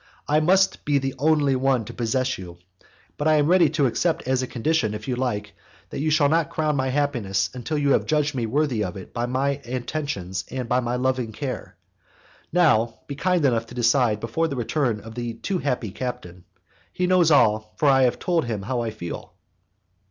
[0.27, 2.57] I must be the only one to possess you,
[3.19, 5.53] but I am ready to accept as a condition, if you like,
[5.91, 9.13] that you shall not crown my happiness until you have judged me worthy of it
[9.13, 11.77] by my attentions and by my loving care.
[12.51, 16.45] Now, be kind enough to decide before the return of the too happy captain.
[16.91, 19.33] He knows all, for I have told him what I feel."